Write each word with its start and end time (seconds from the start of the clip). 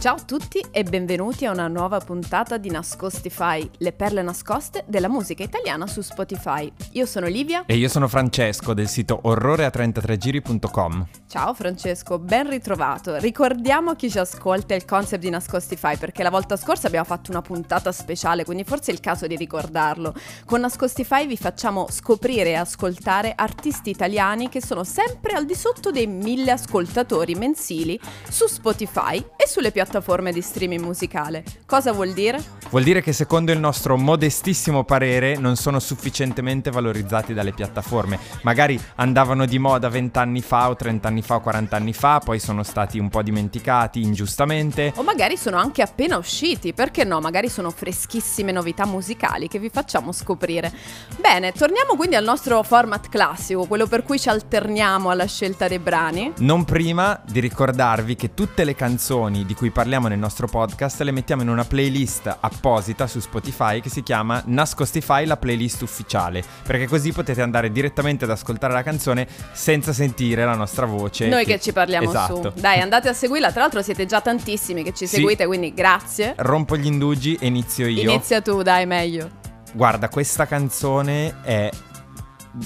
Ciao 0.00 0.14
a 0.14 0.20
tutti 0.20 0.64
e 0.70 0.84
benvenuti 0.84 1.44
a 1.44 1.50
una 1.50 1.66
nuova 1.66 1.98
puntata 1.98 2.56
di 2.56 2.70
Nascostify, 2.70 3.68
le 3.78 3.92
perle 3.92 4.22
nascoste 4.22 4.84
della 4.86 5.08
musica 5.08 5.42
italiana 5.42 5.88
su 5.88 6.02
Spotify. 6.02 6.72
Io 6.92 7.04
sono 7.04 7.26
Livia. 7.26 7.64
E 7.66 7.74
io 7.74 7.88
sono 7.88 8.06
Francesco 8.06 8.74
del 8.74 8.86
sito 8.86 9.20
orrorea33giri.com. 9.24 11.08
Ciao 11.26 11.52
Francesco, 11.52 12.20
ben 12.20 12.48
ritrovato. 12.48 13.16
Ricordiamo 13.16 13.90
a 13.90 13.96
chi 13.96 14.08
ci 14.08 14.20
ascolta 14.20 14.76
il 14.76 14.84
concept 14.84 15.20
di 15.20 15.30
Nascostify 15.30 15.96
perché 15.96 16.22
la 16.22 16.30
volta 16.30 16.56
scorsa 16.56 16.86
abbiamo 16.86 17.04
fatto 17.04 17.32
una 17.32 17.42
puntata 17.42 17.90
speciale, 17.90 18.44
quindi 18.44 18.62
forse 18.62 18.92
è 18.92 18.94
il 18.94 19.00
caso 19.00 19.26
di 19.26 19.34
ricordarlo. 19.34 20.14
Con 20.44 20.60
Nascostify 20.60 21.26
vi 21.26 21.36
facciamo 21.36 21.88
scoprire 21.90 22.50
e 22.50 22.54
ascoltare 22.54 23.32
artisti 23.34 23.90
italiani 23.90 24.48
che 24.48 24.62
sono 24.62 24.84
sempre 24.84 25.32
al 25.32 25.44
di 25.44 25.56
sotto 25.56 25.90
dei 25.90 26.06
mille 26.06 26.52
ascoltatori 26.52 27.34
mensili 27.34 27.98
su 28.28 28.46
Spotify 28.46 29.16
e 29.36 29.48
sulle 29.48 29.72
piattaforme 29.72 29.86
piattaforme 29.88 30.32
di 30.32 30.42
streaming 30.42 30.84
musicale. 30.84 31.42
Cosa 31.64 31.92
vuol 31.92 32.12
dire? 32.12 32.42
Vuol 32.68 32.82
dire 32.82 33.00
che 33.00 33.14
secondo 33.14 33.52
il 33.52 33.58
nostro 33.58 33.96
modestissimo 33.96 34.84
parere 34.84 35.38
non 35.38 35.56
sono 35.56 35.80
sufficientemente 35.80 36.70
valorizzati 36.70 37.32
dalle 37.32 37.52
piattaforme. 37.52 38.18
Magari 38.42 38.78
andavano 38.96 39.46
di 39.46 39.58
moda 39.58 39.88
20 39.88 40.18
anni 40.18 40.42
fa 40.42 40.68
o 40.68 40.76
30 40.76 41.08
anni 41.08 41.22
fa 41.22 41.36
o 41.36 41.40
40 41.40 41.74
anni 41.74 41.94
fa, 41.94 42.20
poi 42.22 42.38
sono 42.38 42.62
stati 42.62 42.98
un 42.98 43.08
po' 43.08 43.22
dimenticati 43.22 44.02
ingiustamente. 44.02 44.92
O 44.96 45.02
magari 45.02 45.38
sono 45.38 45.56
anche 45.56 45.80
appena 45.80 46.18
usciti, 46.18 46.74
perché 46.74 47.04
no? 47.04 47.20
Magari 47.20 47.48
sono 47.48 47.70
freschissime 47.70 48.52
novità 48.52 48.84
musicali 48.84 49.48
che 49.48 49.58
vi 49.58 49.70
facciamo 49.70 50.12
scoprire. 50.12 50.70
Bene, 51.18 51.52
torniamo 51.52 51.96
quindi 51.96 52.16
al 52.16 52.24
nostro 52.24 52.62
format 52.62 53.08
classico, 53.08 53.64
quello 53.64 53.86
per 53.86 54.02
cui 54.02 54.18
ci 54.18 54.28
alterniamo 54.28 55.08
alla 55.08 55.26
scelta 55.26 55.66
dei 55.66 55.78
brani. 55.78 56.34
Non 56.40 56.64
prima 56.66 57.18
di 57.24 57.40
ricordarvi 57.40 58.14
che 58.14 58.34
tutte 58.34 58.64
le 58.64 58.74
canzoni 58.74 59.46
di 59.46 59.54
cui 59.54 59.70
parliamo 59.78 60.08
nel 60.08 60.18
nostro 60.18 60.48
podcast 60.48 61.02
le 61.02 61.12
mettiamo 61.12 61.42
in 61.42 61.48
una 61.48 61.64
playlist 61.64 62.38
apposita 62.40 63.06
su 63.06 63.20
Spotify 63.20 63.80
che 63.80 63.88
si 63.88 64.02
chiama 64.02 64.42
Nascostify 64.44 65.24
la 65.24 65.36
playlist 65.36 65.82
ufficiale, 65.82 66.42
perché 66.64 66.88
così 66.88 67.12
potete 67.12 67.42
andare 67.42 67.70
direttamente 67.70 68.24
ad 68.24 68.32
ascoltare 68.32 68.72
la 68.72 68.82
canzone 68.82 69.28
senza 69.52 69.92
sentire 69.92 70.44
la 70.44 70.56
nostra 70.56 70.84
voce. 70.84 71.28
Noi 71.28 71.44
che, 71.44 71.52
che 71.52 71.60
ci 71.60 71.72
parliamo 71.72 72.08
esatto. 72.08 72.52
su. 72.56 72.60
Dai, 72.60 72.80
andate 72.80 73.08
a 73.08 73.12
seguirla, 73.12 73.52
tra 73.52 73.60
l'altro 73.60 73.80
siete 73.80 74.04
già 74.04 74.20
tantissimi 74.20 74.82
che 74.82 74.92
ci 74.92 75.06
seguite, 75.06 75.42
sì. 75.42 75.46
quindi 75.46 75.72
grazie. 75.72 76.34
Rompo 76.38 76.76
gli 76.76 76.86
indugi 76.86 77.38
e 77.40 77.46
inizio 77.46 77.86
io. 77.86 78.10
Inizia 78.10 78.40
tu, 78.40 78.62
dai, 78.62 78.84
meglio. 78.84 79.30
Guarda, 79.74 80.08
questa 80.08 80.46
canzone 80.46 81.40
è 81.42 81.70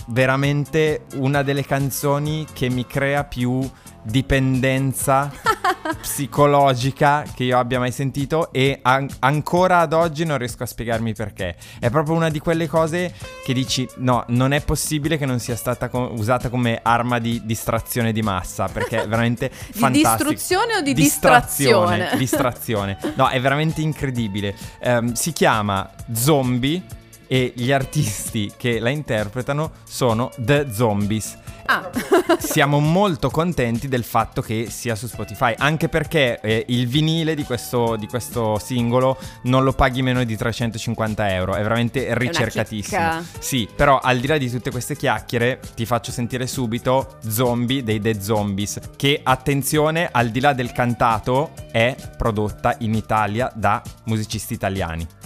veramente 0.07 1.05
una 1.17 1.43
delle 1.43 1.67
canzoni 1.67 2.47
che 2.51 2.71
mi 2.71 2.87
crea 2.87 3.25
più 3.25 3.69
dipendenza 4.03 5.31
psicologica 5.95 7.25
che 7.35 7.45
io 7.45 7.59
abbia 7.59 7.79
mai 7.79 7.93
sentito 7.93 8.53
e 8.53 8.79
an- 8.83 9.09
ancora 9.21 9.81
ad 9.81 9.93
oggi 9.93 10.25
non 10.25 10.39
riesco 10.39 10.63
a 10.63 10.67
spiegarmi 10.67 11.15
perché. 11.15 11.57
È 11.79 11.91
proprio 11.91 12.15
una 12.15 12.31
di 12.31 12.39
quelle 12.39 12.67
cose 12.67 13.15
che 13.45 13.53
dici 13.53 13.89
no, 13.97 14.25
non 14.29 14.53
è 14.53 14.63
possibile 14.63 15.17
che 15.17 15.27
non 15.27 15.39
sia 15.39 15.57
stata 15.57 15.89
co- 15.89 16.13
usata 16.13 16.49
come 16.49 16.81
arma 16.83 17.19
di 17.19 17.43
distrazione 17.45 18.13
di 18.13 18.23
massa 18.23 18.69
perché 18.69 19.03
è 19.03 19.09
veramente 19.09 19.51
di 19.73 19.79
fantastico. 19.79 20.29
Di 20.29 20.35
distruzione 20.35 20.77
o 20.77 20.81
di 20.81 20.95
distrazione? 20.95 22.17
Distrazione, 22.17 22.97
distrazione. 22.97 23.15
No, 23.17 23.29
è 23.29 23.41
veramente 23.41 23.81
incredibile. 23.81 24.55
Um, 24.81 25.13
si 25.13 25.33
chiama 25.33 25.89
Zombie 26.13 27.01
e 27.33 27.51
gli 27.57 27.73
artisti 27.73 28.53
che 28.59 28.79
la 28.79 28.91
interpretano 28.91 29.73
sono 29.85 30.31
The 30.37 30.67
Zombies. 30.71 31.39
Ah. 31.65 31.89
Siamo 32.39 32.79
molto 32.79 33.31
contenti 33.31 33.89
del 33.89 34.05
fatto 34.05 34.43
che 34.43 34.69
sia 34.69 34.95
su 34.95 35.07
Spotify, 35.07 35.55
anche 35.57 35.89
perché 35.89 36.41
eh, 36.43 36.67
il 36.69 36.87
vinile 36.89 37.35
di 37.35 37.45
questo, 37.45 37.97
di 37.97 38.07
questo, 38.07 38.59
singolo 38.59 39.17
non 39.45 39.65
lo 39.65 39.73
paghi 39.73 40.03
meno 40.03 40.23
di 40.25 40.37
350 40.37 41.33
euro, 41.33 41.55
è 41.55 41.63
veramente 41.63 42.09
ricercatissimo. 42.19 43.25
Sì, 43.39 43.67
però 43.75 43.99
al 43.99 44.19
di 44.19 44.27
là 44.27 44.37
di 44.37 44.51
tutte 44.51 44.71
queste 44.71 44.95
chiacchiere 44.95 45.59
ti 45.75 45.87
faccio 45.87 46.13
sentire 46.13 46.47
subito 46.47 47.17
Zombie 47.27 47.83
dei 47.83 47.99
The 47.99 48.21
Zombies, 48.21 48.79
che 48.95 49.19
attenzione, 49.23 50.07
al 50.13 50.29
di 50.29 50.41
là 50.41 50.53
del 50.53 50.73
cantato, 50.73 51.53
è 51.71 51.97
prodotta 52.15 52.77
in 52.81 52.93
Italia 52.93 53.51
da 53.55 53.81
musicisti 54.05 54.53
italiani. 54.53 55.21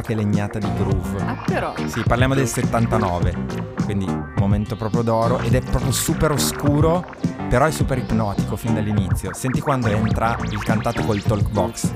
Che 0.00 0.14
legnata 0.14 0.58
di 0.58 0.66
groove. 0.74 1.22
Ah, 1.22 1.44
però. 1.46 1.74
Sì, 1.86 2.02
parliamo 2.02 2.34
del 2.34 2.48
79. 2.48 3.34
Quindi 3.84 4.06
momento 4.36 4.74
proprio 4.74 5.02
d'oro 5.02 5.38
ed 5.38 5.54
è 5.54 5.60
proprio 5.60 5.92
super 5.92 6.32
oscuro, 6.32 7.04
però 7.48 7.66
è 7.66 7.70
super 7.70 7.98
ipnotico 7.98 8.56
fin 8.56 8.74
dall'inizio. 8.74 9.32
Senti 9.32 9.60
quando 9.60 9.88
entra 9.88 10.36
il 10.50 10.62
cantato 10.64 11.02
col 11.02 11.22
talk 11.22 11.48
box. 11.50 11.92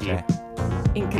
Cioè, 0.00 0.24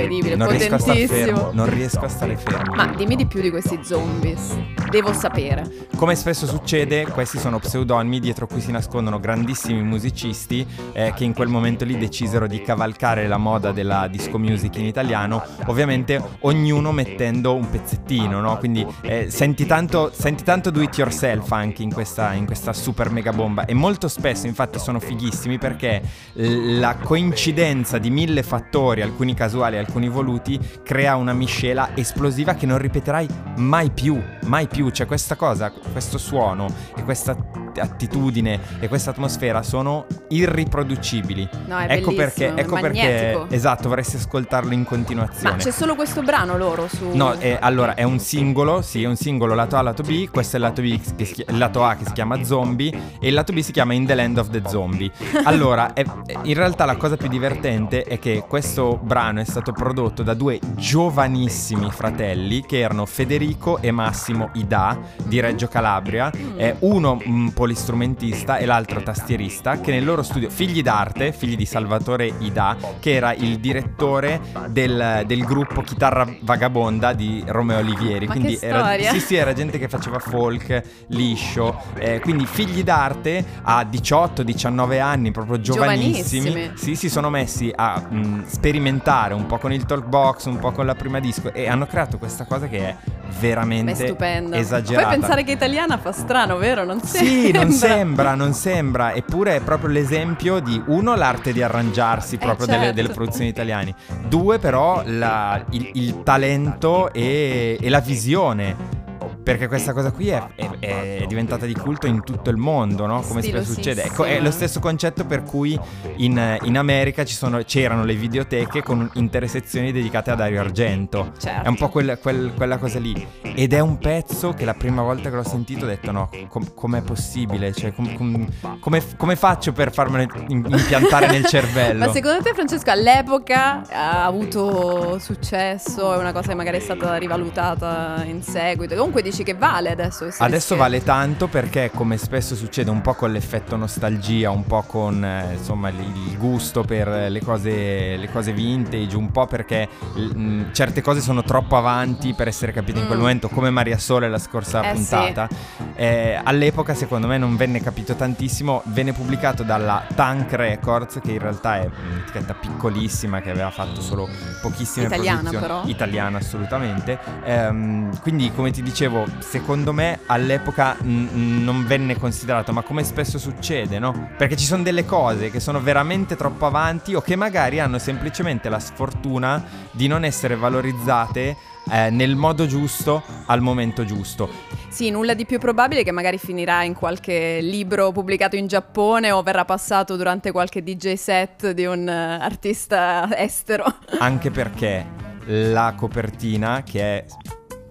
Incredibile, 0.03 0.37
non 0.37 0.49
riesco, 0.49 0.77
potentissimo. 0.77 1.51
non 1.53 1.71
riesco 1.71 2.01
a 2.01 2.09
stare 2.09 2.37
fermo. 2.37 2.75
Ma 2.75 2.87
dimmi 2.87 3.17
di 3.17 3.27
più 3.27 3.41
di 3.41 3.51
questi 3.51 3.81
zombies. 3.83 4.57
Devo 4.91 5.13
sapere. 5.13 5.89
Come 5.97 6.15
spesso 6.15 6.47
succede, 6.47 7.07
questi 7.07 7.39
sono 7.39 7.59
pseudonimi 7.59 8.21
dietro 8.21 8.47
cui 8.47 8.61
si 8.61 8.71
nascondono 8.71 9.21
grandissimi 9.21 9.83
musicisti 9.83 10.67
eh, 10.93 11.13
che 11.15 11.25
in 11.25 11.33
quel 11.33 11.49
momento 11.49 11.85
lì 11.85 11.97
decisero 11.97 12.47
di 12.47 12.61
cavalcare 12.61 13.27
la 13.27 13.39
moda 13.39 13.73
della 13.73 14.09
disco 14.09 14.39
music 14.39 14.77
in 14.77 14.87
italiano, 14.87 15.43
ovviamente 15.67 16.21
ognuno 16.41 16.93
mettendo 16.93 17.55
un 17.55 17.71
pezzettino, 17.71 18.41
no? 18.41 18.59
Quindi 18.59 18.87
eh, 19.03 19.31
senti, 19.31 19.65
tanto, 19.67 20.11
senti 20.13 20.43
tanto 20.43 20.71
do 20.71 20.81
it 20.83 20.97
yourself 20.97 21.51
anche 21.53 21.83
in 21.83 21.93
questa, 21.93 22.33
in 22.33 22.47
questa 22.47 22.73
super 22.73 23.11
mega 23.11 23.33
bomba 23.33 23.65
e 23.65 23.75
molto 23.75 24.09
spesso 24.09 24.47
infatti 24.47 24.79
sono 24.79 24.99
fighissimi 25.01 25.59
perché 25.59 26.03
la 26.35 26.97
coincidenza 26.97 27.99
di 27.99 28.11
mille 28.11 28.43
fattori, 28.43 29.03
alcuni 29.03 29.35
casuali, 29.35 29.79
alcuni 29.79 29.92
voluti, 30.09 30.59
crea 30.83 31.17
una 31.17 31.33
miscela 31.33 31.91
esplosiva 31.95 32.55
che 32.55 32.67
non 32.67 32.79
ripeterai 32.79 33.29
mai 33.57 33.91
più, 33.91 34.21
mai 34.47 34.67
più. 34.67 34.91
Cioè 34.91 35.07
questa 35.07 35.37
cosa, 35.37 35.73
questo 35.93 36.19
suono 36.19 36.67
e 36.97 37.03
questa 37.03 37.62
attitudine 37.79 38.61
e 38.81 38.89
questa 38.89 39.11
atmosfera 39.11 39.63
sono 39.63 40.07
irriproducibili. 40.29 41.49
No, 41.67 41.79
è 41.79 41.93
ecco 41.93 42.15
perché, 42.15 42.55
è 42.55 42.61
ecco 42.61 42.79
perché, 42.81 43.47
esatto, 43.49 43.89
vorresti 43.89 44.17
ascoltarlo 44.17 44.73
in 44.73 44.85
continuazione. 44.85 45.57
Ma 45.57 45.63
c'è 45.63 45.71
solo 45.71 45.95
questo 45.95 46.23
brano 46.23 46.57
loro 46.57 46.89
su... 46.89 47.11
No, 47.13 47.35
eh, 47.39 47.59
allora 47.61 47.95
è 47.95 48.03
un 48.03 48.19
singolo, 48.19 48.83
sì, 48.83 49.03
è 49.03 49.07
un 49.07 49.17
singolo 49.17 49.55
lato 49.55 49.77
A, 49.77 49.83
lato 49.83 50.03
B, 50.03 50.29
questo 50.31 50.57
è 50.57 50.59
il 50.59 50.65
lato, 50.65 50.83
B 50.83 51.15
che 51.17 51.25
si, 51.25 51.45
il 51.47 51.59
lato 51.59 51.85
A 51.85 51.95
che 51.95 52.05
si 52.05 52.13
chiama 52.13 52.43
Zombie 52.43 52.93
e 53.21 53.29
il 53.29 53.35
lato 53.35 53.53
B 53.53 53.61
si 53.61 53.73
chiama 53.73 53.95
In 53.95 54.07
the 54.07 54.15
Land 54.15 54.39
of 54.39 54.51
the 54.51 54.63
Zombie. 54.67 55.11
Allora, 55.45 55.93
è, 55.93 56.05
in 56.43 56.55
realtà 56.55 56.85
la 56.85 56.97
cosa 56.97 57.17
più 57.17 57.29
divertente 57.29 58.05
è 58.05 58.19
che 58.19 58.45
questo 58.49 58.99
brano 59.03 59.41
è 59.41 59.45
stato 59.45 59.73
prodotto 59.73 60.23
da 60.23 60.35
due 60.35 60.59
giovanissimi 60.77 61.91
fratelli 61.91 62.65
che 62.65 62.79
erano 62.79 63.07
Federico 63.07 63.79
e 63.81 63.91
Massimo 63.91 64.51
Ida 64.55 64.99
di 65.25 65.41
Reggio 65.41 65.69
Calabria, 65.69 66.31
eh, 66.57 66.77
uno 66.81 67.19
un 67.25 67.53
polistrumentista 67.63 68.57
e 68.57 68.67
l'altro 68.67 69.05
tastierista 69.05 69.79
che 69.79 69.93
nel 69.93 70.05
loro 70.05 70.25
studio, 70.25 70.51
figli 70.51 70.83
d'arte, 70.83 71.31
figli 71.33 71.55
di 71.55 71.65
Salvatore 71.65 72.33
Ida, 72.41 72.77
che 72.99 73.13
era 73.13 73.33
il 73.35 73.61
direttore 73.61 74.41
del, 74.67 75.23
del 75.27 75.45
gruppo 75.45 75.81
Chitarra 75.83 76.27
Vagabonda 76.41 77.13
di 77.13 77.45
Romeo 77.47 77.79
Olivieri. 77.79 78.27
Ma 78.27 78.33
quindi 78.33 78.59
era, 78.61 78.97
sì, 79.13 79.21
sì, 79.21 79.37
era 79.37 79.53
gente 79.53 79.79
che 79.79 79.89
faceva 79.89 80.19
folk, 80.19 80.83
liscio, 81.11 81.81
eh, 81.99 82.19
quindi 82.19 82.47
figli 82.47 82.83
d'arte 82.83 83.45
a 83.63 83.83
18-19 83.83 85.01
anni, 85.01 85.31
proprio 85.31 85.61
giovanissimi, 85.61 86.73
sì, 86.75 86.97
si 86.97 87.09
sono 87.09 87.31
messi 87.31 87.73
a 87.73 88.01
mh, 88.01 88.47
sperimentare 88.47 89.35
un 89.35 89.47
po' 89.47 89.59
con 89.59 89.73
il 89.73 89.87
talk 89.87 90.07
box, 90.07 90.47
un 90.47 90.59
po' 90.59 90.73
con 90.73 90.85
la 90.85 90.97
prima 90.97 91.21
disco 91.21 91.53
e 91.53 91.69
hanno 91.69 91.87
creato 91.87 92.19
questa 92.19 92.45
cosa 92.45 92.67
che 92.67 92.79
è 92.79 92.97
Ma 93.07 93.13
è 93.13 93.35
veramente 93.39 94.17
esagerata. 94.51 95.09
Poi 95.09 95.19
pensare 95.19 95.45
che 95.45 95.53
italiana 95.53 95.97
fa 95.97 96.11
strano, 96.11 96.57
vero? 96.57 96.85
Non 96.85 97.01
Sì. 97.03 97.52
Non 97.53 97.71
sembra, 97.73 98.35
non 98.35 98.53
sembra, 98.55 99.13
eppure 99.15 99.57
è 99.57 99.61
proprio 99.61 99.91
l'esempio 99.91 100.61
di 100.61 100.83
uno 100.87 101.15
l'arte 101.15 101.53
di 101.53 101.63
arrangiarsi 101.63 102.39
proprio 102.39 102.67
delle, 102.67 102.79
certo. 102.87 102.95
delle 102.95 103.09
produzioni 103.09 103.49
italiane, 103.49 103.95
due 104.29 104.59
però 104.59 105.03
la- 105.07 105.63
il, 105.71 105.91
il 105.95 106.23
talento 106.23 107.13
e, 107.13 107.79
e 107.81 107.89
la 107.89 108.01
visione 108.01 109.01
perché 109.43 109.67
questa 109.67 109.93
cosa 109.93 110.13
qui 110.13 110.29
è, 110.29 110.43
è, 110.55 110.71
è, 110.79 111.25
diventata 111.27 111.67
di 111.67 111.75
culto 111.75 112.07
in 112.07 112.23
tutto 112.23 112.51
il 112.51 112.57
mondo, 112.57 113.07
no? 113.07 113.21
Come 113.23 113.43
spesso 113.43 113.73
succede. 113.73 114.05
Ecco, 114.05 114.25
è 114.25 114.41
lo 114.41 114.51
stesso 114.51 114.81
concetto 114.81 115.25
per 115.25 115.43
cui 115.43 115.79
in, 116.17 116.59
in 116.63 116.79
America 116.79 117.25
sono, 117.27 117.61
c'erano 117.65 118.05
le 118.05 118.15
videoteche 118.15 118.83
con 118.83 119.09
intere 119.15 119.49
sezioni 119.49 119.93
dedicate 119.93 120.31
a 120.31 120.35
Dario 120.35 120.61
Argento. 120.61 121.33
Certo. 121.39 121.65
È 121.65 121.69
un 121.69 121.77
po' 121.77 121.89
quel, 121.89 122.19
quel, 122.21 122.53
quella 122.55 122.79
cosa 122.79 122.99
lì. 122.99 123.27
Ed 123.55 123.73
è 123.73 123.81
un 123.81 123.99
pezzo 123.99 124.53
che 124.53 124.65
la 124.65 124.75
prima 124.75 125.03
volta 125.03 125.29
che 125.29 125.37
l'ho 125.37 125.43
sentito 125.43 125.85
ho 125.85 125.89
detto 125.89 126.13
no, 126.13 126.31
com- 126.49 126.73
com'è 126.75 127.03
possibile? 127.03 127.73
Cioè, 127.73 127.93
com- 127.93 128.15
com- 128.15 128.49
come, 128.81 129.03
come, 129.17 129.37
faccio 129.37 129.73
per 129.73 129.93
farmelo 129.93 130.29
impiantare 130.49 131.27
nel 131.29 131.45
cervello? 131.47 132.07
Ma 132.07 132.13
secondo 132.13 132.43
te 132.43 132.53
Francesco 132.55 132.91
all'epoca 132.91 133.83
ha 133.91 134.25
avuto 134.25 135.19
successo? 135.19 136.15
È 136.15 136.17
una 136.17 136.33
cosa 136.33 136.49
che 136.49 136.55
magari 136.55 136.77
è 136.77 136.81
stata 136.81 137.17
rivalutata 137.17 138.23
in 138.25 138.43
seguito? 138.43 138.95
Comunque 138.95 139.23
dici 139.33 139.43
che 139.43 139.55
vale 139.55 139.91
adesso? 139.91 140.29
Adesso 140.39 140.77
vale 140.77 141.03
tanto 141.03 141.49
perché 141.49 141.91
come 141.93 142.19
spesso 142.19 142.55
succede 142.55 142.91
un 142.91 143.01
po' 143.01 143.15
con 143.15 143.33
l'effetto 143.33 143.77
nostalgia, 143.77 144.51
un 144.51 144.65
po' 144.65 144.83
con 144.83 145.25
eh, 145.25 145.55
insomma 145.55 145.89
il 145.89 146.37
gusto 146.37 146.83
per 146.83 147.09
le 147.09 147.41
cose, 147.43 148.17
le 148.17 148.29
cose 148.31 148.53
vintage, 148.53 149.17
un 149.17 149.31
po' 149.31 149.47
perché 149.47 149.89
mh, 150.15 150.73
certe 150.73 151.01
cose 151.01 151.21
sono 151.21 151.43
troppo 151.43 151.77
avanti 151.77 152.35
per 152.35 152.49
essere 152.49 152.73
capite 152.73 152.99
mm. 152.99 153.01
in 153.01 153.07
quel 153.07 153.19
mm. 153.19 153.23
momento, 153.23 153.49
come 153.49 153.71
Maria 153.71 153.99
Sole 153.99 154.29
la 154.29 154.39
scorsa 154.39 154.91
eh, 154.91 154.93
puntata. 154.93 155.49
Sì. 155.49 155.83
Eh, 155.97 156.39
all'epoca 156.43 156.95
secondo 156.95 157.27
me 157.27 157.39
non 157.39 157.57
venne 157.57 157.81
capito 157.81 158.15
tantissimo, 158.15 158.83
venne 158.87 159.13
pubblicato 159.13 159.63
dalla 159.63 160.05
Tank 160.15 160.53
Records 160.53 161.21
che 161.23 161.33
in 161.33 161.39
realtà 161.39 161.81
è 161.81 161.89
un'etichetta 162.11 162.55
piccolissima 162.55 163.41
che 163.41 163.51
aveva 163.51 163.71
fatto 163.71 164.01
solo 164.03 164.29
pochissime 164.61 165.07
Italiana 165.07 165.41
produzioni. 165.41 165.67
però. 165.67 165.83
Italiana 165.87 166.39
assolutamente. 166.39 167.19
Ehm, 167.45 168.21
quindi 168.21 168.53
come 168.53 168.71
ti 168.71 168.83
dicevo, 168.83 169.22
secondo 169.39 169.93
me 169.93 170.21
all'epoca 170.27 170.97
n- 171.03 171.63
non 171.63 171.87
venne 171.87 172.19
considerato, 172.19 172.73
ma 172.73 172.83
come 172.83 173.05
spesso 173.05 173.39
succede, 173.39 173.99
no? 173.99 174.31
Perché 174.37 174.57
ci 174.57 174.65
sono 174.65 174.83
delle 174.83 175.05
cose 175.05 175.51
che 175.51 175.61
sono 175.61 175.81
veramente 175.81 176.37
troppo 176.37 176.67
avanti 176.67 177.15
o 177.15 177.21
che 177.21 177.37
magari 177.37 177.81
hanno 177.81 177.99
semplicemente 177.99 178.69
la 178.69 178.79
sfortuna 178.79 179.65
di 179.91 180.07
non 180.07 180.25
essere 180.25 180.57
valorizzate 180.57 181.57
eh, 181.91 182.11
nel 182.11 182.37
modo 182.37 182.67
giusto 182.67 183.23
al 183.47 183.61
momento 183.61 184.05
giusto. 184.05 184.49
Sì, 184.89 185.11
nulla 185.11 185.35
di 185.35 185.47
più 185.47 185.59
probabile 185.59 186.03
che 186.03 186.13
magari 186.13 186.39
finirà 186.39 186.83
in 186.85 186.95
qualche 186.95 187.61
libro 187.61 188.13
pubblicato 188.13 188.57
in 188.57 188.67
Giappone 188.67 189.31
o 189.31 189.43
verrà 189.43 189.65
passato 189.65 190.17
durante 190.17 190.53
qualche 190.53 190.83
DJ 190.83 191.15
set 191.15 191.71
di 191.73 191.85
un 191.85 192.07
uh, 192.07 192.43
artista 192.43 193.29
estero. 193.37 193.85
Anche 194.19 194.51
perché 194.51 195.05
la 195.47 195.95
copertina, 195.97 196.83
che 196.83 197.01
è 197.01 197.25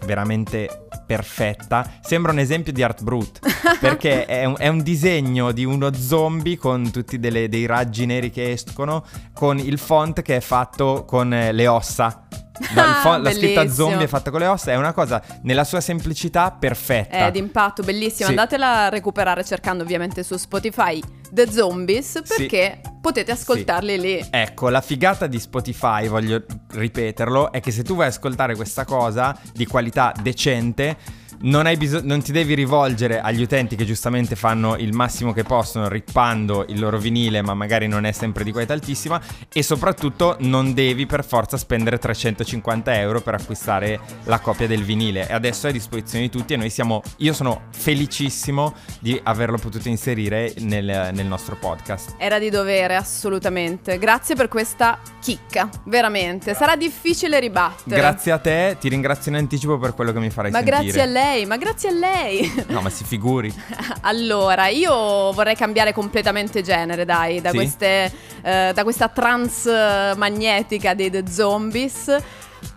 veramente 0.06 0.88
perfetta, 1.06 1.90
sembra 2.02 2.32
un 2.32 2.40
esempio 2.40 2.74
di 2.74 2.84
art 2.84 3.04
brut, 3.04 3.40
perché 3.80 4.26
è 4.26 4.46
un, 4.46 4.56
è 4.58 4.68
un, 4.68 4.82
disegno 4.82 5.52
di 5.52 5.66
uno 5.66 5.94
zombie 5.94 6.58
con 6.58 6.92
tutti 6.92 7.20
delle, 7.20 7.50
dei 7.50 7.66
raggi 7.66 8.06
neri 8.06 8.30
che 8.30 8.52
escono, 8.52 9.06
con 9.34 9.58
il 9.60 9.78
font 9.78 10.22
che 10.22 10.38
è 10.38 10.42
fatto 10.42 11.06
con 11.06 11.34
eh, 11.34 11.52
le 11.52 11.68
ossa 11.68 12.28
fo- 12.52 13.18
la 13.18 13.32
scritta 13.34 13.68
zombie 13.70 14.08
fatta 14.08 14.32
con 14.32 14.40
le 14.40 14.48
ossa, 14.48 14.72
è 14.72 14.76
una 14.76 14.94
cosa 14.94 15.22
nella 15.44 15.64
sua 15.64 15.82
semplicità 15.82 16.52
perfetta. 16.52 17.28
È 17.28 17.32
d'impatto, 17.32 17.84
bellissima. 17.84 18.26
Sì. 18.26 18.32
Andatela 18.32 18.86
a 18.86 18.90
recuperare 18.90 19.44
cercando 19.44 19.84
ovviamente 19.84 20.24
su 20.24 20.38
Spotify 20.38 21.02
The 21.30 21.50
Zombies 21.50 22.22
perché 22.28 22.82
sì. 22.84 22.92
potete 23.02 23.32
ascoltarli 23.32 23.94
sì. 23.94 24.00
lì. 24.00 24.28
Ecco, 24.30 24.70
la 24.70 24.82
figata 24.82 25.28
di 25.28 25.40
Spotify, 25.40 26.08
voglio 26.08 26.44
ripeterlo, 26.72 27.52
è 27.52 27.60
che 27.60 27.72
se 27.72 27.84
tu 27.84 27.94
vuoi 27.94 28.08
ascoltare 28.08 28.56
questa 28.56 28.86
cosa 28.86 29.38
di 29.54 29.66
qualità 29.66 30.14
decente 30.22 30.98
non, 31.42 31.72
bis- 31.78 32.02
non, 32.02 32.22
ti 32.22 32.32
devi 32.32 32.54
rivolgere 32.54 33.20
agli 33.20 33.42
utenti 33.42 33.76
che 33.76 33.86
giustamente 33.86 34.36
fanno 34.36 34.76
il 34.78 34.94
massimo 34.94 35.34
che 35.34 35.44
possono 35.44 35.88
rippando 35.88 36.66
il 36.68 36.80
loro 36.80 36.98
vinile, 36.98 37.42
ma 37.42 37.54
magari 37.54 37.88
non 37.88 38.06
è 38.06 38.12
sempre 38.12 38.44
di 38.44 38.52
qualità 38.52 38.74
altissima. 38.74 39.22
E 39.52 39.64
soprattutto 39.64 40.36
non 40.40 40.74
devi 40.74 41.06
per 41.06 41.26
forza 41.26 41.58
spendere 41.58 41.98
350 41.98 43.00
euro 43.00 43.22
per 43.22 43.36
acquistare 43.36 44.00
la 44.26 44.40
copia 44.40 44.68
del 44.68 44.84
vinile. 44.84 45.28
E 45.28 45.34
adesso 45.34 45.68
è 45.68 45.70
a 45.70 45.74
disposizione 45.74 46.26
di 46.26 46.30
tutti 46.30 46.54
e 46.54 46.58
noi 46.58 46.70
siamo. 46.70 47.02
Io 47.18 47.34
sono 47.34 47.64
felicissimo 47.72 48.74
di 49.00 49.20
averlo 49.24 49.58
potuto 49.58 49.88
inserire 49.88 50.54
nel, 50.60 51.10
nel 51.14 51.26
nostro 51.26 51.56
podcast. 51.58 52.16
Era 52.18 52.40
di 52.40 52.50
dovere, 52.50 52.96
assolutamente. 52.96 53.98
Grazie 53.98 54.36
per 54.36 54.48
questa 54.48 55.00
chicca, 55.22 55.70
veramente. 55.86 56.54
Sarà 56.54 56.76
difficile 56.76 57.40
ribattere. 57.40 57.96
Grazie 57.96 58.32
a 58.32 58.38
te, 58.38 58.78
ti 58.80 58.90
ringrazio 58.90 59.32
in 59.32 59.38
anticipo 59.38 59.78
per 59.78 59.94
quello 59.94 60.12
che 60.12 60.20
mi 60.20 60.30
farai 60.30 60.52
ma 60.52 60.58
sentire. 60.58 60.78
Ma 60.78 60.84
grazie 60.84 61.02
a 61.02 61.06
lei 61.06 61.31
lei, 61.32 61.46
ma 61.46 61.58
grazie 61.58 61.90
a 61.90 61.94
lei. 61.94 62.66
No, 62.68 62.82
ma 62.82 62.90
si 62.90 63.04
figuri. 63.04 63.54
allora, 64.02 64.68
io 64.68 65.32
vorrei 65.32 65.56
cambiare 65.56 65.94
completamente 65.94 66.62
genere, 66.62 67.06
dai, 67.06 67.42
da, 67.42 67.50
sì? 67.50 67.56
queste, 67.56 68.12
eh, 68.42 68.72
da 68.74 68.84
questa 68.84 69.08
trance 69.08 70.14
magnetica 70.16 70.94
dei 70.94 71.10
The 71.10 71.24
Zombies 71.30 72.18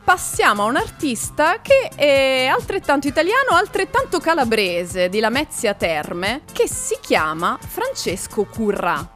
passiamo 0.03 0.63
a 0.63 0.67
un 0.67 0.77
artista 0.77 1.61
che 1.61 1.91
è 1.95 2.47
altrettanto 2.47 3.09
italiano, 3.09 3.51
altrettanto 3.53 4.19
calabrese, 4.19 5.09
di 5.09 5.19
Lamezia 5.19 5.75
Terme, 5.75 6.43
che 6.53 6.69
si 6.69 6.97
chiama 7.01 7.59
Francesco 7.61 8.45
Currà. 8.45 9.13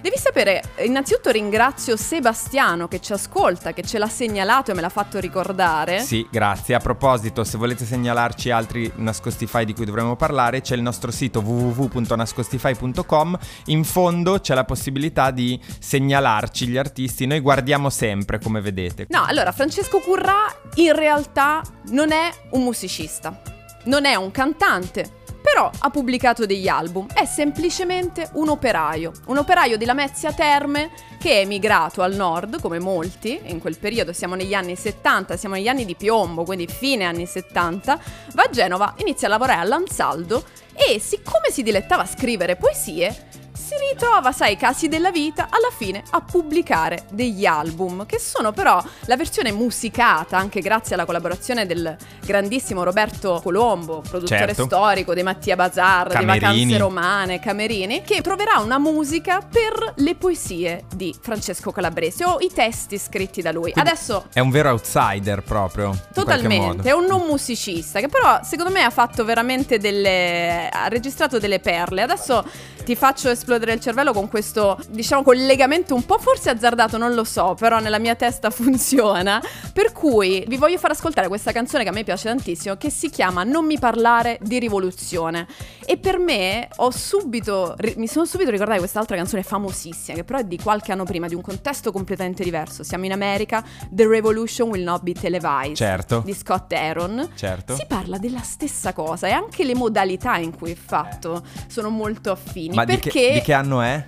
Devi 0.00 0.16
sapere, 0.16 0.62
innanzitutto 0.78 1.30
ringrazio 1.30 1.94
Sebastiano 1.94 2.88
che 2.88 3.00
ci 3.00 3.12
ascolta, 3.12 3.74
che 3.74 3.82
ce 3.82 3.98
l'ha 3.98 4.08
segnalato 4.08 4.70
e 4.70 4.74
me 4.74 4.80
l'ha 4.80 4.88
fatto 4.88 5.20
ricordare. 5.20 6.00
Sì, 6.00 6.26
grazie. 6.30 6.74
A 6.74 6.78
proposito, 6.78 7.44
se 7.44 7.58
volete 7.58 7.84
segnalarci 7.84 8.50
altri 8.50 8.90
nascostify 8.96 9.66
di 9.66 9.74
cui 9.74 9.84
dovremmo 9.84 10.16
parlare, 10.16 10.62
c'è 10.62 10.74
il 10.74 10.80
nostro 10.80 11.10
sito 11.10 11.40
www.nascostify.com. 11.40 13.38
In 13.66 13.84
fondo 13.84 14.40
c'è 14.40 14.54
la 14.54 14.64
possibilità 14.64 15.30
di 15.30 15.60
segnalarci 15.78 16.66
gli 16.66 16.78
artisti. 16.78 17.26
Noi 17.26 17.40
guardiamo 17.40 17.90
sempre, 17.90 18.38
come 18.38 18.62
vedete. 18.62 19.04
No, 19.10 19.24
allora, 19.26 19.52
Francesco 19.52 19.98
Currà 19.98 20.46
in 20.76 20.94
realtà 20.94 21.62
non 21.88 22.10
è 22.10 22.30
un 22.52 22.62
musicista, 22.62 23.38
non 23.84 24.06
è 24.06 24.14
un 24.14 24.30
cantante, 24.30 25.18
però 25.52 25.68
ha 25.80 25.90
pubblicato 25.90 26.46
degli 26.46 26.68
album, 26.68 27.08
è 27.12 27.24
semplicemente 27.24 28.30
un 28.34 28.50
operaio, 28.50 29.10
un 29.26 29.36
operaio 29.36 29.76
di 29.76 29.84
Lamezia 29.84 30.32
Terme 30.32 30.90
che 31.18 31.32
è 31.32 31.40
emigrato 31.40 32.02
al 32.02 32.14
nord, 32.14 32.60
come 32.60 32.78
molti, 32.78 33.40
in 33.46 33.58
quel 33.58 33.76
periodo 33.76 34.12
siamo 34.12 34.36
negli 34.36 34.54
anni 34.54 34.76
70, 34.76 35.36
siamo 35.36 35.56
negli 35.56 35.66
anni 35.66 35.84
di 35.84 35.96
piombo, 35.96 36.44
quindi 36.44 36.68
fine 36.68 37.04
anni 37.04 37.26
70, 37.26 38.00
va 38.34 38.42
a 38.44 38.50
Genova, 38.50 38.94
inizia 38.98 39.26
a 39.26 39.30
lavorare 39.30 39.60
all'Ansaldo 39.60 40.44
e 40.72 41.00
siccome 41.00 41.50
si 41.50 41.64
dilettava 41.64 42.04
a 42.04 42.06
scrivere 42.06 42.54
poesie, 42.54 43.26
si 43.70 43.76
ritrova, 43.92 44.32
sai, 44.32 44.56
casi 44.56 44.88
della 44.88 45.12
vita, 45.12 45.46
alla 45.48 45.70
fine 45.70 46.02
a 46.10 46.20
pubblicare 46.20 47.04
degli 47.10 47.46
album, 47.46 48.04
che 48.04 48.18
sono 48.18 48.50
però 48.50 48.82
la 49.04 49.16
versione 49.16 49.52
musicata, 49.52 50.36
anche 50.36 50.60
grazie 50.60 50.96
alla 50.96 51.04
collaborazione 51.04 51.66
del 51.66 51.96
grandissimo 52.24 52.82
Roberto 52.82 53.38
Colombo, 53.40 54.00
produttore 54.00 54.46
certo. 54.46 54.64
storico 54.64 55.14
di 55.14 55.22
Mattia 55.22 55.54
Bazar, 55.54 56.08
Camerini. 56.08 56.32
di 56.32 56.40
Vacanze 56.40 56.78
Romane, 56.78 57.38
Camerini, 57.38 58.02
che 58.02 58.20
troverà 58.22 58.58
una 58.58 58.78
musica 58.78 59.38
per 59.38 59.92
le 59.98 60.16
poesie 60.16 60.86
di 60.92 61.14
Francesco 61.20 61.70
Calabrese 61.70 62.24
o 62.24 62.38
i 62.40 62.50
testi 62.52 62.98
scritti 62.98 63.40
da 63.40 63.52
lui. 63.52 63.70
Quindi 63.70 63.88
Adesso 63.88 64.26
è 64.32 64.40
un 64.40 64.50
vero 64.50 64.70
outsider 64.70 65.44
proprio. 65.44 65.96
Totalmente, 66.12 66.88
è 66.88 66.92
un 66.92 67.04
non 67.04 67.24
musicista 67.24 68.00
che 68.00 68.08
però 68.08 68.40
secondo 68.42 68.72
me 68.72 68.82
ha 68.82 68.90
fatto 68.90 69.24
veramente 69.24 69.78
delle 69.78 70.68
ha 70.68 70.88
registrato 70.88 71.38
delle 71.38 71.60
perle. 71.60 72.02
Adesso 72.02 72.44
ti 72.90 72.96
faccio 72.96 73.28
esplodere 73.28 73.72
il 73.72 73.78
cervello 73.78 74.12
con 74.12 74.26
questo, 74.26 74.76
diciamo, 74.88 75.22
collegamento 75.22 75.94
un 75.94 76.04
po' 76.04 76.18
forse 76.18 76.50
azzardato, 76.50 76.98
non 76.98 77.14
lo 77.14 77.22
so, 77.22 77.54
però 77.56 77.78
nella 77.78 78.00
mia 78.00 78.16
testa 78.16 78.50
funziona. 78.50 79.40
Per 79.72 79.92
cui 79.92 80.44
vi 80.48 80.56
voglio 80.56 80.76
far 80.76 80.90
ascoltare 80.90 81.28
questa 81.28 81.52
canzone 81.52 81.84
che 81.84 81.90
a 81.90 81.92
me 81.92 82.02
piace 82.02 82.26
tantissimo, 82.26 82.74
che 82.74 82.90
si 82.90 83.08
chiama 83.08 83.44
Non 83.44 83.64
mi 83.64 83.78
parlare 83.78 84.38
di 84.42 84.58
rivoluzione. 84.58 85.46
E 85.86 85.98
per 85.98 86.18
me 86.18 86.68
ho 86.78 86.90
subito, 86.90 87.76
mi 87.94 88.08
sono 88.08 88.24
subito 88.24 88.50
ricordata 88.50 88.74
di 88.74 88.82
quest'altra 88.82 89.14
canzone 89.14 89.44
famosissima, 89.44 90.16
che 90.16 90.24
però 90.24 90.40
è 90.40 90.44
di 90.44 90.58
qualche 90.58 90.90
anno 90.90 91.04
prima, 91.04 91.28
di 91.28 91.36
un 91.36 91.42
contesto 91.42 91.92
completamente 91.92 92.42
diverso. 92.42 92.82
Siamo 92.82 93.04
in 93.04 93.12
America, 93.12 93.62
The 93.88 94.08
Revolution 94.08 94.68
Will 94.68 94.82
Not 94.82 95.02
Be 95.02 95.12
Televised. 95.12 95.76
Certo. 95.76 96.22
Di 96.24 96.34
Scott 96.34 96.72
Aaron. 96.72 97.28
Certo. 97.36 97.76
Si 97.76 97.84
parla 97.86 98.18
della 98.18 98.42
stessa 98.42 98.92
cosa 98.92 99.28
e 99.28 99.30
anche 99.30 99.62
le 99.62 99.76
modalità 99.76 100.38
in 100.38 100.56
cui 100.56 100.72
è 100.72 100.76
fatto 100.76 101.44
sono 101.68 101.88
molto 101.88 102.32
affini. 102.32 102.78
Ma 102.80 102.84
perché... 102.84 103.10
Di 103.10 103.18
che, 103.18 103.32
di 103.34 103.40
che 103.40 103.52
anno 103.52 103.80
è? 103.80 104.04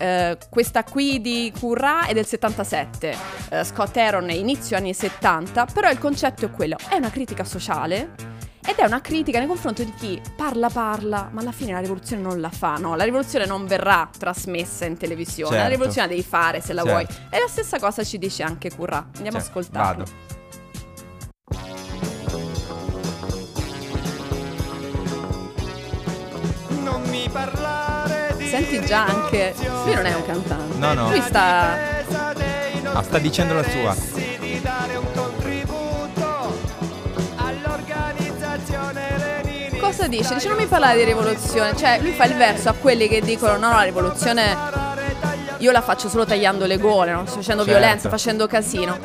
Uh, 0.00 0.36
questa 0.48 0.84
qui 0.84 1.20
di 1.20 1.52
Currà 1.58 2.06
è 2.06 2.14
del 2.14 2.26
77, 2.26 3.16
uh, 3.50 3.62
Scott 3.62 3.96
Aaron 3.96 4.28
è 4.30 4.32
inizio 4.32 4.76
anni 4.76 4.94
70, 4.94 5.66
però 5.66 5.90
il 5.90 5.98
concetto 5.98 6.46
è 6.46 6.50
quello, 6.50 6.76
è 6.88 6.96
una 6.96 7.10
critica 7.10 7.44
sociale 7.44 8.14
ed 8.64 8.76
è 8.76 8.84
una 8.84 9.00
critica 9.00 9.38
nei 9.38 9.46
confronti 9.46 9.84
di 9.84 9.92
chi 9.94 10.20
parla 10.34 10.70
parla, 10.70 11.28
ma 11.30 11.40
alla 11.40 11.52
fine 11.52 11.72
la 11.72 11.80
rivoluzione 11.80 12.22
non 12.22 12.40
la 12.40 12.48
fa, 12.48 12.76
no, 12.76 12.96
la 12.96 13.04
rivoluzione 13.04 13.44
non 13.44 13.66
verrà 13.66 14.08
trasmessa 14.16 14.86
in 14.86 14.96
televisione, 14.96 15.50
certo. 15.50 15.64
la 15.64 15.70
rivoluzione 15.70 16.06
la 16.08 16.14
devi 16.14 16.26
fare 16.26 16.60
se 16.60 16.72
la 16.72 16.82
certo. 16.82 16.98
vuoi. 16.98 17.28
E 17.30 17.38
la 17.38 17.48
stessa 17.48 17.78
cosa 17.78 18.02
ci 18.02 18.18
dice 18.18 18.42
anche 18.42 18.70
Currà, 18.74 19.08
andiamo 19.16 19.38
certo. 19.40 19.58
a 19.58 19.60
ascoltarlo. 19.60 20.04
Vado. 20.04 20.40
mi 27.12 27.28
parlare 27.28 27.81
Senti 28.52 28.84
già 28.84 29.06
anche. 29.06 29.54
Lui 29.86 29.94
non 29.94 30.04
è 30.04 30.14
un 30.14 30.26
cantante. 30.26 30.76
No, 30.76 30.92
no. 30.92 31.08
Lui 31.08 31.22
sta. 31.22 32.04
Ah, 32.92 33.02
sta 33.02 33.16
dicendo 33.16 33.54
la 33.54 33.62
sua. 33.62 33.96
Cosa 39.80 40.06
dice? 40.06 40.34
Dice 40.34 40.48
non 40.48 40.58
mi 40.58 40.66
parlare 40.66 40.98
di 40.98 41.04
rivoluzione. 41.04 41.74
Cioè, 41.74 42.00
lui 42.02 42.12
fa 42.12 42.26
il 42.26 42.34
verso 42.34 42.68
a 42.68 42.74
quelli 42.74 43.08
che 43.08 43.22
dicono: 43.22 43.56
no, 43.56 43.70
no, 43.70 43.76
la 43.76 43.84
rivoluzione. 43.84 44.54
Io 45.56 45.70
la 45.70 45.80
faccio 45.80 46.10
solo 46.10 46.26
tagliando 46.26 46.66
le 46.66 46.76
gole, 46.76 47.10
no? 47.12 47.24
Sto 47.24 47.36
facendo 47.36 47.64
Certo. 47.64 47.78
violenza, 47.78 48.10
facendo 48.10 48.46
casino. 48.46 48.98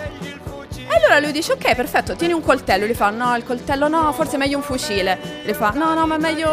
Allora 1.07 1.21
lui 1.21 1.31
dice: 1.31 1.53
Ok, 1.53 1.73
perfetto, 1.73 2.17
tieni 2.17 2.33
un 2.33 2.41
coltello. 2.41 2.85
Gli 2.85 2.93
fa: 2.93 3.09
No, 3.09 3.33
il 3.37 3.45
coltello 3.45 3.87
no, 3.87 4.11
forse 4.11 4.35
è 4.35 4.37
meglio 4.37 4.57
un 4.57 4.63
fucile. 4.63 5.17
Gli 5.45 5.53
fa: 5.53 5.69
No, 5.69 5.93
no, 5.93 6.05
ma 6.05 6.15
è 6.15 6.19
meglio 6.19 6.49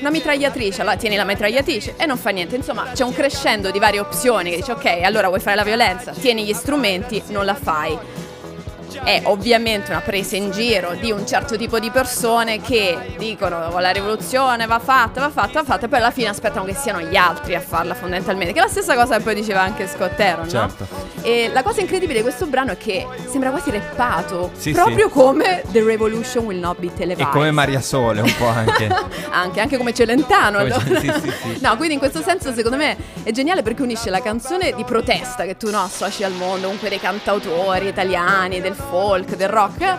una 0.00 0.10
mitragliatrice. 0.10 0.82
Allora 0.82 0.96
tieni 0.96 1.16
la 1.16 1.24
mitragliatrice 1.24 1.94
e 1.96 2.04
non 2.04 2.18
fa 2.18 2.28
niente. 2.28 2.56
Insomma, 2.56 2.90
c'è 2.92 3.04
un 3.04 3.14
crescendo 3.14 3.70
di 3.70 3.78
varie 3.78 4.00
opzioni 4.00 4.50
che 4.50 4.56
dice: 4.56 4.72
Ok, 4.72 4.84
allora 5.02 5.28
vuoi 5.28 5.40
fare 5.40 5.56
la 5.56 5.64
violenza? 5.64 6.12
Tieni 6.12 6.44
gli 6.44 6.52
strumenti, 6.52 7.22
non 7.28 7.46
la 7.46 7.54
fai. 7.54 7.98
È 9.02 9.20
ovviamente 9.24 9.90
una 9.90 10.00
presa 10.00 10.36
in 10.36 10.50
giro 10.50 10.94
di 10.94 11.10
un 11.10 11.26
certo 11.26 11.56
tipo 11.56 11.78
di 11.78 11.90
persone 11.90 12.60
che 12.60 13.14
dicono 13.18 13.68
"Oh, 13.72 13.78
la 13.78 13.90
rivoluzione 13.90 14.66
va 14.66 14.78
fatta, 14.78 15.20
va 15.20 15.30
fatta, 15.30 15.60
va 15.60 15.64
fatta, 15.64 15.86
e 15.86 15.88
poi 15.88 15.98
alla 15.98 16.10
fine 16.10 16.28
aspettano 16.28 16.64
che 16.64 16.74
siano 16.74 17.00
gli 17.00 17.16
altri 17.16 17.54
a 17.54 17.60
farla 17.60 17.94
fondamentalmente. 17.94 18.52
Che 18.52 18.58
è 18.58 18.62
la 18.62 18.68
stessa 18.68 18.94
cosa 18.94 19.16
che 19.16 19.22
poi 19.22 19.34
diceva 19.34 19.60
anche 19.62 19.86
Scott 19.86 20.18
Aaron, 20.20 20.48
Certo. 20.48 20.86
no? 20.90 21.04
E 21.22 21.50
la 21.52 21.62
cosa 21.62 21.80
incredibile 21.80 22.18
di 22.18 22.22
questo 22.22 22.46
brano 22.46 22.72
è 22.72 22.76
che 22.76 23.06
sembra 23.28 23.50
quasi 23.50 23.70
reppato, 23.70 24.50
Sì, 24.56 24.72
proprio 24.72 25.06
sì. 25.08 25.12
come 25.12 25.62
The 25.70 25.82
Revolution 25.82 26.44
Will 26.44 26.58
Not 26.58 26.78
Be 26.78 26.92
Televised. 26.94 27.26
E 27.28 27.30
come 27.32 27.50
Maria 27.50 27.80
Sole, 27.80 28.20
un 28.20 28.34
po' 28.36 28.46
anche. 28.46 28.88
anche, 29.30 29.60
anche 29.60 29.76
come 29.76 29.92
Celentano. 29.92 30.58
Come- 30.58 30.72
allora. 30.72 31.00
sì. 31.00 31.58
No, 31.60 31.76
quindi 31.76 31.94
in 31.94 31.98
questo 32.00 32.22
senso 32.22 32.52
secondo 32.54 32.76
me 32.76 32.96
è 33.22 33.30
geniale 33.32 33.62
perché 33.62 33.82
unisce 33.82 34.10
la 34.10 34.20
canzone 34.20 34.72
di 34.74 34.84
protesta 34.84 35.44
che 35.44 35.56
tu 35.56 35.70
no, 35.70 35.82
associ 35.82 36.22
al 36.24 36.32
mondo, 36.32 36.62
comunque 36.64 36.88
dei 36.88 37.00
cantautori 37.00 37.86
italiani, 37.88 38.60
del 38.60 38.74
folk, 38.88 39.36
del 39.36 39.48
rock. 39.48 39.96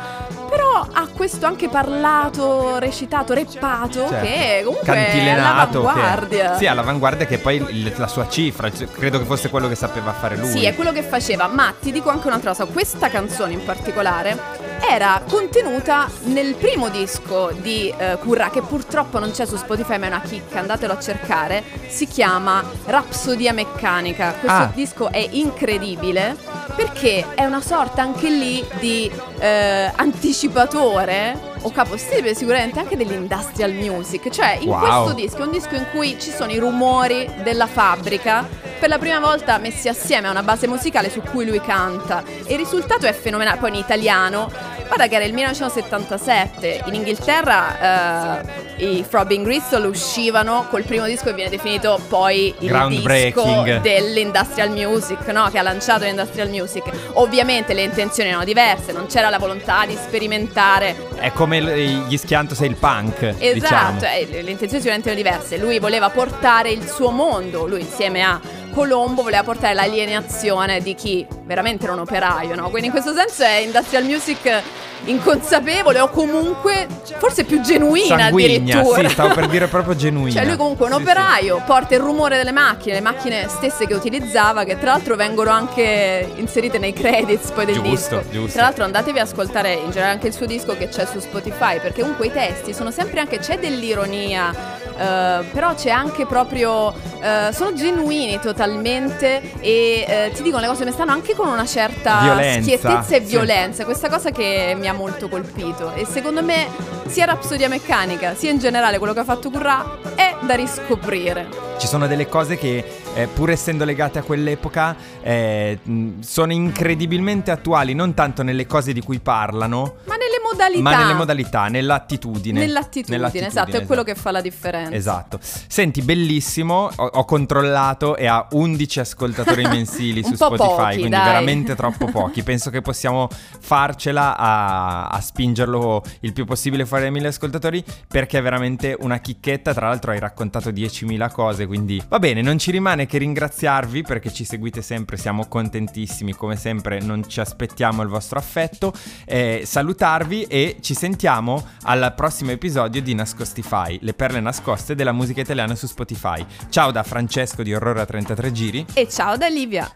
Però 0.50 0.88
ha 0.91 1.08
questo 1.13 1.46
anche 1.46 1.67
parlato, 1.67 2.79
recitato, 2.79 3.34
reppato, 3.34 4.08
Certo. 4.08 4.25
che 4.25 4.62
comunque 4.63 4.94
è 4.96 5.29
all'avanguardia. 5.32 6.51
Che... 6.51 6.58
Sì, 6.58 6.67
all'avanguardia 6.67 7.25
che 7.25 7.38
poi 7.38 7.56
il- 7.70 7.94
la 7.98 8.08
sua 8.08 8.29
cifra. 8.29 8.72
cioè, 8.72 8.88
Credo 8.89 9.20
che 9.20 9.25
fosse 9.25 9.50
quello 9.50 9.67
che 9.67 9.75
sapeva 9.75 10.13
fare 10.13 10.38
lui. 10.38 10.50
Sì, 10.50 10.63
è 10.65 10.74
quello 10.74 10.94
che 10.94 11.03
faceva, 11.03 11.48
ma 11.48 11.74
ti 11.79 11.91
dico 11.91 12.10
anche 12.10 12.27
un'altra 12.27 12.51
cosa, 12.51 12.63
questa 12.65 13.10
canzone 13.10 13.53
in 13.53 13.63
particolare 13.65 14.38
era 14.81 15.22
contenuta 15.27 16.10
nel 16.25 16.55
primo 16.55 16.89
disco 16.89 17.51
di 17.62 17.93
eh, 17.98 18.17
Curra, 18.22 18.50
che 18.50 18.62
purtroppo 18.62 19.19
non 19.19 19.31
c'è 19.31 19.46
su 19.46 19.55
Spotify, 19.57 19.98
ma 19.98 20.05
è 20.05 20.10
una 20.10 20.22
chicca, 20.22 20.60
andatelo 20.60 20.93
a 20.93 21.00
cercare, 21.00 21.63
si 21.88 22.07
chiama 22.07 22.63
Rapsodia 22.86 23.53
Meccanica. 23.53 24.31
Questo 24.34 24.57
Ah. 24.57 24.72
disco 24.74 25.12
è 25.12 25.25
incredibile 25.31 26.36
perché 26.75 27.25
è 27.36 27.43
una 27.46 27.62
sorta 27.62 28.01
anche 28.01 28.29
lì 28.29 28.65
di 28.79 29.10
eh, 29.39 29.91
anticipatore 29.96 31.55
o 31.67 31.71
capostipite 31.71 32.33
sicuramente 32.33 32.79
anche 32.79 32.95
dell'industrial 32.95 33.74
music, 33.74 34.29
cioè 34.29 34.57
in 34.62 34.69
Wow. 34.69 34.79
questo 34.79 35.13
disco 35.13 35.38
è 35.39 35.45
un 35.45 35.51
disco 35.51 35.75
in 35.75 35.86
cui 35.91 36.17
ci 36.19 36.31
sono 36.31 36.51
i 36.51 36.57
rumori 36.57 37.29
della 37.43 37.67
fabbrica. 37.67 38.47
Per 38.79 38.88
la 38.88 38.97
prima 38.97 39.19
volta 39.19 39.57
messi 39.57 39.89
assieme 39.89 40.27
a 40.27 40.31
una 40.31 40.43
base 40.43 40.67
musicale 40.67 41.09
su 41.09 41.21
cui 41.21 41.45
lui 41.45 41.59
canta. 41.59 42.24
E 42.45 42.53
il 42.53 42.57
risultato 42.57 43.05
è 43.05 43.13
fenomenale, 43.13 43.57
poi 43.57 43.69
in 43.69 43.75
italiano 43.75 44.50
guarda 44.88 45.08
che 45.08 45.15
era 45.15 45.25
il 45.25 45.34
1977 45.34 46.84
in 46.86 46.94
Inghilterra 46.96 48.39
eh, 48.77 48.86
i 48.86 49.06
Throbbing 49.08 49.46
Gristle 49.46 49.88
uscivano 49.88 50.67
col 50.70 50.84
primo 50.84 51.06
disco 51.06 51.25
che 51.25 51.34
viene 51.34 51.50
definito 51.50 52.00
poi 52.08 52.53
il 52.60 52.88
disco 52.89 53.63
dell'industrial 53.82 54.70
music 54.70 55.27
no? 55.27 55.50
che 55.51 55.58
ha 55.60 55.63
lanciato 55.63 56.06
l'industrial 56.06 56.50
music 56.50 56.84
ovviamente 57.13 57.74
le 57.74 57.84
intenzioni 57.84 58.29
erano 58.29 58.46
diverse 58.46 58.91
non 58.91 59.08
c'era 59.08 59.29
la 59.29 59.39
volontà 59.39 59.86
di 59.86 59.96
sperimentare 59.96 60.96
È 61.15 61.32
come 61.32 61.62
gli 61.62 62.17
schianto 62.17 62.56
sei 62.56 62.70
il 62.70 62.75
punk. 62.75 63.22
Esatto, 63.38 63.53
Diciamo. 63.53 64.00
eh, 64.01 64.27
le 64.29 64.41
le 64.44 64.51
intenzioni 64.51 64.84
sicuramente 64.84 65.10
erano 65.10 65.24
diverse. 65.24 65.58
Lui 65.58 65.79
voleva 65.79 66.10
portare 66.10 66.70
il 66.70 66.88
suo 66.88 67.10
mondo, 67.12 67.65
lui 67.65 67.82
insieme 67.82 68.22
a 68.24 68.39
Colombo 68.77 69.24
voleva 69.24 69.41
portare 69.41 69.74
l'alienazione 69.74 70.81
di 70.81 70.93
chi 70.93 71.25
veramente 71.46 71.86
era 71.86 71.93
un 71.93 72.00
operaio, 72.01 72.53
no? 72.53 72.69
Quindi 72.69 72.89
in 72.89 72.91
questo 72.91 73.12
senso 73.12 73.41
è 73.41 73.55
industrial 73.55 74.03
music 74.03 74.62
inconsapevole 75.09 75.99
o 75.99 76.09
comunque 76.09 76.87
forse 77.17 77.43
più 77.43 77.61
genuina 77.61 78.17
Sanguigna, 78.17 78.79
addirittura. 78.79 79.07
sì, 79.07 79.13
stavo 79.13 79.33
per 79.33 79.47
dire 79.47 79.67
proprio 79.67 79.95
genuina. 79.95 80.31
Cioè 80.39 80.45
lui 80.47 80.57
comunque 80.57 80.87
è 80.87 80.89
un 80.91 80.95
Sì, 80.97 81.03
sì. 81.03 81.09
operaio, 81.09 81.61
porta 81.65 81.95
il 81.95 82.01
rumore 82.01 82.37
delle 82.37 82.51
macchine, 82.51 82.95
le 82.95 83.01
macchine 83.01 83.47
stesse 83.47 83.85
che 83.87 83.93
utilizzava, 83.93 84.63
che 84.63 84.77
tra 84.79 84.91
l'altro 84.91 85.15
vengono 85.15 85.49
anche 85.51 86.31
inserite 86.35 86.77
nei 86.77 86.93
credits 86.93 87.51
poi 87.51 87.65
del 87.65 87.75
Giusto, 87.75 88.17
disco. 88.17 88.23
giusto. 88.31 88.51
Tra 88.53 88.61
l'altro 88.63 88.83
andatevi 88.83 89.19
ad 89.19 89.27
ascoltare 89.27 89.73
in 89.73 89.89
generale 89.89 90.13
anche 90.13 90.27
il 90.27 90.33
suo 90.33 90.45
disco 90.45 90.75
che 90.77 90.87
c'è 90.89 91.05
su 91.05 91.19
Spotify, 91.19 91.79
perché 91.79 92.01
comunque 92.01 92.27
i 92.27 92.31
testi 92.31 92.73
sono 92.73 92.91
sempre 92.91 93.19
anche, 93.19 93.39
c'è 93.39 93.57
dell'ironia, 93.59 94.51
eh, 94.97 95.43
però 95.51 95.73
c'è 95.73 95.89
anche 95.89 96.25
proprio, 96.25 96.93
eh, 97.21 97.51
sono 97.53 97.73
genuini 97.73 98.39
totalmente 98.41 99.41
e 99.59 100.05
eh, 100.07 100.31
ti 100.33 100.41
dicono 100.43 100.61
le 100.61 100.67
cose 100.67 100.79
come 100.81 100.91
stanno 100.91 101.11
anche 101.11 101.35
con 101.35 101.47
una 101.47 101.65
certa 101.65 102.19
Violenza, 102.21 102.61
schiettezza 102.61 103.15
e 103.15 103.19
sì. 103.19 103.25
violenza, 103.25 103.85
questa 103.85 104.09
cosa 104.09 104.31
che 104.31 104.75
mi 104.77 104.87
ha 104.87 104.93
molto 104.97 105.29
colpito 105.29 105.93
e 105.93 106.05
secondo 106.05 106.43
me 106.43 106.67
sia 107.05 107.25
Rapsodia 107.25 107.69
Meccanica 107.69 108.33
sia 108.33 108.51
in 108.51 108.57
generale 108.57 108.97
quello 108.97 109.13
che 109.13 109.19
ha 109.19 109.23
fatto 109.23 109.49
Currà 109.49 109.99
è 110.15 110.35
da 110.41 110.55
riscoprire. 110.55 111.47
Ci 111.77 111.87
sono 111.87 112.07
delle 112.07 112.27
cose 112.27 112.57
che, 112.57 112.83
eh, 113.13 113.27
pur 113.27 113.51
essendo 113.51 113.85
legate 113.85 114.17
a 114.17 114.23
quell'epoca, 114.23 114.95
eh, 115.21 115.77
sono 116.19 116.51
incredibilmente 116.51 117.51
attuali, 117.51 117.93
non 117.93 118.15
tanto 118.15 118.41
nelle 118.41 118.65
cose 118.65 118.93
di 118.93 119.01
cui 119.01 119.19
parlano, 119.19 119.97
Ma 120.05 120.16
modalità. 120.51 120.81
ma 120.81 120.97
nelle 120.97 121.13
modalità, 121.13 121.67
nell'attitudine. 121.67 122.59
Nell'attitudine, 122.59 123.47
esatto, 123.47 123.77
è 123.77 123.85
quello 123.85 124.03
che 124.03 124.15
fa 124.15 124.31
la 124.31 124.41
differenza. 124.41 124.95
Esatto. 124.95 125.39
Senti, 125.41 126.01
bellissimo. 126.01 126.89
Ho, 126.95 127.05
ho 127.05 127.25
controllato 127.25 128.15
e 128.15 128.27
ha 128.27 128.47
11 128.51 128.99
ascoltatori 128.99 129.63
mensili 129.67 130.23
su 130.23 130.31
po' 130.31 130.55
Spotify, 130.55 130.67
pochi, 130.67 130.93
quindi 130.93 131.09
dai. 131.09 131.25
veramente 131.25 131.75
troppo 131.75 132.05
pochi. 132.07 132.43
Penso 132.43 132.69
che 132.69 132.81
possiamo 132.81 133.27
farcela 133.59 134.37
a, 134.37 135.07
a 135.07 135.21
spingerlo 135.21 136.03
il 136.21 136.33
più 136.33 136.45
possibile 136.45 136.85
fuori 136.85 137.03
dai 137.03 137.11
mille 137.11 137.27
ascoltatori 137.27 137.83
perché 138.07 138.39
è 138.39 138.41
veramente 138.41 138.95
una 138.99 139.19
chicchetta. 139.19 139.73
Tra 139.73 139.87
l'altro 139.87 140.11
hai 140.11 140.19
raccontato 140.19 140.69
10.000 140.69 141.31
cose, 141.31 141.65
quindi 141.67 142.01
va 142.07 142.19
bene, 142.19 142.41
non 142.41 142.57
ci 142.57 142.71
rimane 142.71 143.05
che 143.05 143.17
ringraziarvi 143.17 144.03
perché 144.03 144.31
ci 144.31 144.43
seguite 144.43 144.81
sempre, 144.81 145.17
siamo 145.17 145.47
contentissimi, 145.47 146.33
come 146.33 146.55
sempre 146.55 146.99
non 146.99 147.27
ci 147.27 147.39
aspettiamo 147.39 148.01
il 148.01 148.09
vostro 148.09 148.39
affetto, 148.39 148.93
eh, 149.25 149.63
salutarvi 149.65 150.37
e 150.44 150.77
ci 150.82 150.94
sentiamo 150.94 151.65
al 151.84 152.13
prossimo 152.15 152.51
episodio 152.51 153.01
di 153.01 153.13
Nascostify, 153.13 154.00
le 154.01 154.13
perle 154.13 154.39
nascoste 154.39 154.96
della 154.96 155.12
musica 155.12 155.41
italiana 155.41 155.75
su 155.75 155.88
Spotify. 155.88 156.46
Ciao 156.70 156.91
da 156.91 157.03
Francesco 157.03 157.63
di 157.63 157.74
Orrore 157.74 158.01
a 158.01 158.06
33 158.06 158.51
giri. 158.51 158.86
E 158.94 159.08
ciao 159.10 159.38
da 159.38 159.48
Livia. 159.48 159.89